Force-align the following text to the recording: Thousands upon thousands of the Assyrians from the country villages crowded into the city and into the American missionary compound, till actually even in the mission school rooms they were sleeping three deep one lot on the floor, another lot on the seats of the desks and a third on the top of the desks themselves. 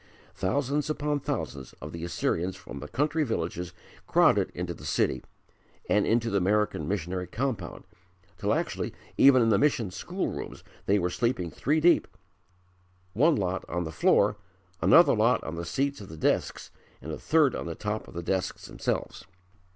Thousands 0.33 0.89
upon 0.89 1.19
thousands 1.19 1.73
of 1.73 1.91
the 1.91 2.03
Assyrians 2.03 2.55
from 2.55 2.79
the 2.79 2.87
country 2.87 3.23
villages 3.23 3.71
crowded 4.07 4.51
into 4.55 4.73
the 4.73 4.83
city 4.83 5.23
and 5.87 6.07
into 6.07 6.31
the 6.31 6.39
American 6.39 6.87
missionary 6.87 7.27
compound, 7.27 7.83
till 8.39 8.51
actually 8.51 8.95
even 9.15 9.43
in 9.43 9.49
the 9.49 9.59
mission 9.59 9.91
school 9.91 10.29
rooms 10.29 10.63
they 10.87 10.97
were 10.97 11.11
sleeping 11.11 11.51
three 11.51 11.79
deep 11.79 12.07
one 13.13 13.35
lot 13.35 13.63
on 13.69 13.83
the 13.83 13.91
floor, 13.91 14.37
another 14.81 15.13
lot 15.13 15.43
on 15.43 15.53
the 15.53 15.65
seats 15.65 16.01
of 16.01 16.09
the 16.09 16.17
desks 16.17 16.71
and 16.99 17.11
a 17.11 17.19
third 17.19 17.55
on 17.55 17.67
the 17.67 17.75
top 17.75 18.07
of 18.07 18.15
the 18.15 18.23
desks 18.23 18.65
themselves. 18.65 19.25